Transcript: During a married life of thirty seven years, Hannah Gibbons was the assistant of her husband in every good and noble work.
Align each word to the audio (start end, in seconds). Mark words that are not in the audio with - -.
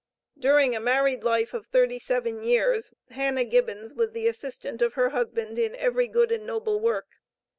During 0.35 0.75
a 0.75 0.79
married 0.79 1.23
life 1.23 1.53
of 1.53 1.67
thirty 1.67 1.99
seven 1.99 2.43
years, 2.43 2.91
Hannah 3.11 3.43
Gibbons 3.45 3.93
was 3.93 4.13
the 4.13 4.27
assistant 4.27 4.81
of 4.81 4.93
her 4.93 5.09
husband 5.09 5.59
in 5.59 5.75
every 5.75 6.07
good 6.07 6.31
and 6.31 6.43
noble 6.47 6.79
work. 6.79 7.19